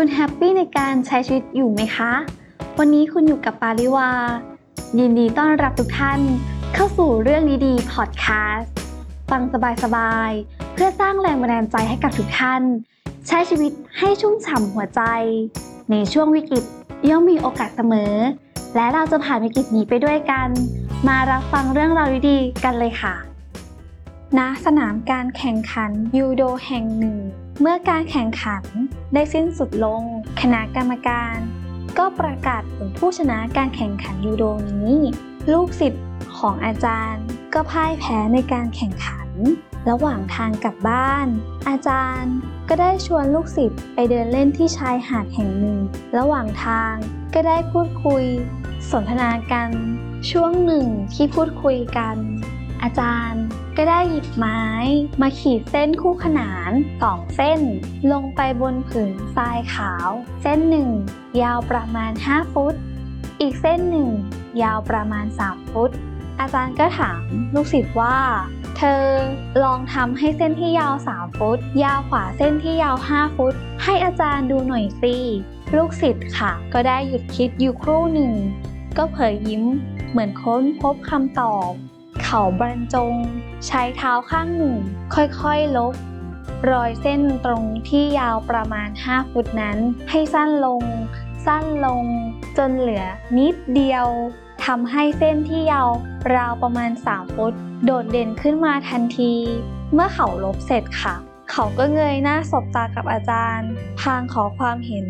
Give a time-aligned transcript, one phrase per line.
[0.00, 2.12] คุณ happy ในการใช้ชีวิตอยู่ไหมคะ
[2.78, 4.10] วันนี้คุณอยู่กับปาริวา
[4.98, 6.20] ยินดีต้อนรับทุกท่าน
[6.74, 8.72] เข้าสู่เรื่องดีๆพอดแคสต์
[9.30, 9.42] ฟัง
[9.84, 12.62] สบายๆ เพื่อสร้างแรงบันดาลใจให้กับทุกท่าน
[13.26, 15.02] ใช้ชีวิตให้ชุ่มฉ่ำหัวใจ
[15.90, 16.64] ในช่วงวิกฤต
[17.08, 18.14] ย่อมมีโอกาสเสมอ
[18.74, 20.48] และเราจะผ่านวิกฤตนี้ไปด้วยกัน
[21.08, 23.14] มารับฟังเรื่องราวดีๆกันเลยค่ะ
[24.38, 27.16] ณสนามการแข่งขันยูโดแห่งหนึ่ง
[27.60, 28.64] เมื่อการแข่งขัน
[29.14, 30.02] ได้สิ้นสุดลง
[30.40, 31.36] คณะกรรมการ
[31.98, 34.96] ก็ประกาศผลผู้ชนะการแข่งขันยูโดนี้
[35.52, 36.04] ลูกศิษย์
[36.38, 39.28] ของอาจารย์ ก็พ่ายแพ้ในการแข่งขัน
[39.90, 41.26] ระหว่างทางกลับบ้าน
[41.68, 42.34] อาจารย์
[42.68, 45.78] ก็ได้ชวนลูกศิษย์ไปเดินเล่นที่ชายหาดแห่งหนึ่ง
[46.18, 46.94] ระหว่างทาง
[47.34, 48.24] ก็ได้พูดคุย
[48.90, 49.70] สนทนากัน
[50.30, 52.16] ช่วงหนึ่งที่พูดคุยกัน
[52.82, 53.44] อาจารย์
[53.80, 54.62] ก็ได้หยิบไม้
[55.20, 57.60] มาขีดเส้นคู่ขนานสองเส้น
[58.12, 60.08] ลงไปบนผืนทรายขาว
[60.42, 60.90] เส้นหนึ่ง
[61.42, 62.74] ยาวประมาณ 5 ฟุต
[63.40, 64.08] อีกเส้นหนึ่ง
[64.62, 65.90] ยาวประมาณ 3 ฟุต
[66.40, 67.22] อาจารย์ก็ถาม
[67.54, 68.18] ลูกศิษย์ว่า
[68.78, 69.04] เธอ
[69.62, 73.54] ลองทำให้เส้นที่ยาว 3 ฟุต ยาวกว่าเส้นที่ยาว 5 ฟุต
[73.84, 75.14] ให้อาจารย์ดูหน่อยสิ
[75.76, 78.34] ลูกศิษย์ค่ะ ก็ได้หยุดคิดอยู่ครู่หนึ่ง
[78.96, 79.64] ก็เผยยิ้ม
[80.10, 81.72] เหมือนค้นพบคำตอบ
[82.30, 83.14] เขาบรรจง
[83.66, 84.76] ใช้เท้าข้างหนึ่ง
[85.14, 85.94] ค่อยๆลบ
[86.70, 89.78] รอยเส้นตรงที่ยาวประมาณ 5 ฟุตนั้น
[90.10, 90.82] ให้สั้นลง
[91.46, 92.04] สั้นลง
[92.58, 93.04] จนเหลือ
[93.38, 94.06] นิดเดียว
[94.64, 95.90] ทำให้เส้นที่ยาว
[96.34, 97.54] ราวประมาณ 3 ฟุต
[97.84, 99.32] โดดเด่นขึ้นมาทันที
[99.92, 101.14] เมื่อเขาลบเสร็จค่ะ
[101.50, 103.70] เขาก็เงยหน้าสบตากับอาจารย์
[104.00, 105.06] พางขอความเห็น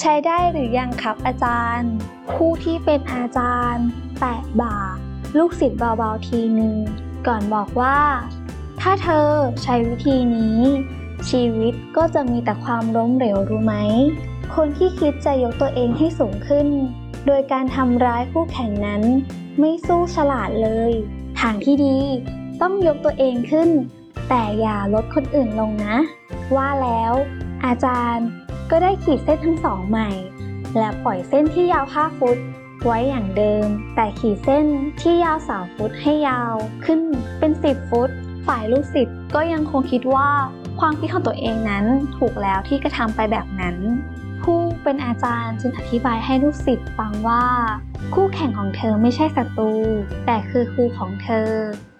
[0.00, 1.92] ใช้ได้หรือยังครับอาจารย์
[2.34, 3.86] ผู้ที่เป็นอาจารย์
[4.20, 4.78] แตะบ่า
[5.38, 6.76] ลูกศิษย์เบาๆทีหนึ่ง
[7.26, 7.98] ก่อนบอกว่า
[8.80, 9.28] ถ้าเธอ
[9.62, 10.58] ใช้วิธีนี้
[11.28, 13.74] ชีวิตก็จะมีแต่ความล้มเหลวรู้ไหม
[14.54, 16.68] คนที่คิดจะยกตัวเองให้สูงขึ้น
[17.26, 19.02] โดยการทำร้ายคู่แข่งนั้น
[19.58, 20.92] ไม่สู้ฉลาดเลย
[21.40, 21.98] ทางที่ดี
[22.60, 23.70] ต้องยกตัวเองขึ้น
[24.28, 25.96] แต่อย่าลดคนอื่นลงนะ
[26.56, 27.12] ว่าแล้ว
[27.64, 28.26] อาจารย์
[28.70, 30.10] ก็ได้ขีดเส้นทั้งสองใหม่
[30.78, 32.38] และปล่อยเส้นที่ยาว5ฟุต
[32.86, 34.66] ไว้อย่างเดิม แต่ขีดเส้น
[35.00, 36.54] ที่ยาว 3 ฟุตให้ยาว
[36.84, 37.00] ขึ้น
[37.38, 38.10] เป็น 10 ฟุต
[38.46, 40.30] ฝ่ายลูกศิษย์ก็ยังคงคิดว่า
[40.80, 41.84] ความคิดของตัวเองนั้น
[42.16, 43.76] ถูกแล้วที่กระทำไปแบบนั้น
[44.42, 47.44] ผู้เป็นอาจารย์จึงอธิบายให้ลูกศิษย์ฟังว่า
[48.14, 49.72] คู่แข่งของเธอไม่ใช่ศัตรู
[50.26, 51.50] แต่คือครูของเธอ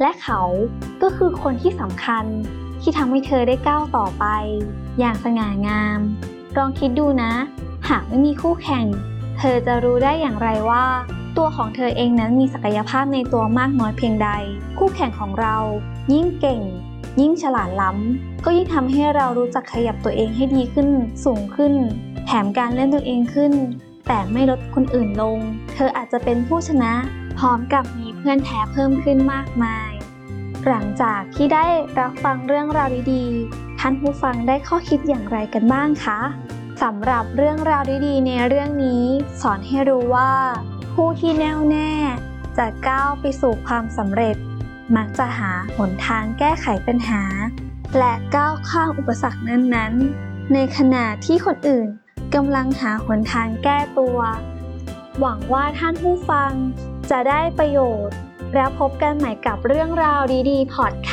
[0.00, 0.40] และเขา
[1.02, 2.24] ก็คือคนที่สำคัญ
[2.82, 4.24] ที่ทำให้เธอได้ก้าวต่อไป
[4.98, 6.00] อย่างสง่างาม
[6.56, 7.32] ลองคิดดูนะ
[7.88, 8.86] หากไม่มีคู่แข่ง
[9.38, 10.84] เธอจะรู้ได้อย่างไรว่า
[11.36, 14.30] ตัวของเธอเองนั้นมีศักยภาพในตัวมากน้อยเพียงใด
[14.78, 15.56] คู่แข่งของเรา
[16.12, 16.60] ยิ่งเก่ง
[17.20, 20.88] ยิ่งฉลาดล้ำ ก็ยิ่งทำให้เรารู้จักขยับตัวเองให้ดีขึ้น
[21.24, 21.74] สูงขึ้น
[22.26, 23.52] แถมการเล่นตัวเองขึ้น
[24.06, 25.38] แต่ไม่ลดคนอื่นลง
[25.74, 26.92] เธออาจจะเป็นผู้ชนะ
[27.38, 29.92] พร้อมกับมีเพื่อนแท้เพิ่มขึ้นมากมาย
[30.66, 31.66] หลังจากที่ได้
[32.00, 36.18] รับฟังเรื่องราวดีๆท่านผู้ฟังได้ข้อคิดอย่างไรกันบ้างคะ
[36.82, 39.04] สำหรับเรื่องราวดีๆในเรื่องนี้
[39.40, 40.32] สอนให้รู้ว่า
[40.94, 41.92] ผู้ที่แน่วแน่
[42.58, 44.36] จะก้าวไปสู่ความสำเร็จ
[44.96, 47.22] มักจะหาหนทางแก้ไขปัญหา
[47.98, 51.88] และก้าวข้ามอุปสรรคนั้นๆ ในขณะที่คนอื่น
[52.34, 54.18] กำลังหาหนทางแก้ตัว
[55.20, 56.52] หวังว่าท่านผู้ฟัง
[57.10, 58.16] จะได้ประโยชน์
[58.54, 61.12] แล้วพบกันใหม่กับเรื่องราวดีๆ พอดแค